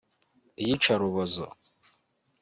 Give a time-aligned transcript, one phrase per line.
[0.61, 1.45] iyicarubozo